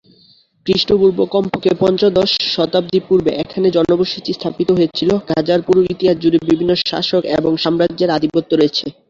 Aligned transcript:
খ্রিস্টপূর্ব 0.65 1.19
কমপক্ষে 1.33 1.71
পঞ্চদশ 1.81 2.31
শতাব্দী 2.53 2.99
পূর্বে 3.07 3.31
এখানে 3.43 3.67
জনবসতি 3.77 4.31
স্থাপিত 4.33 4.69
হয়েছিল, 4.77 5.09
গাজার 5.29 5.61
পুরো 5.67 5.81
ইতিহাস 5.93 6.17
জুড়ে 6.21 6.39
বিভিন্ন 6.47 6.71
শাসক 6.83 7.23
এবং 7.37 7.51
সাম্রাজ্যের 7.63 8.15
আধিপত্য 8.17 8.51
রয়েছে। 8.55 8.85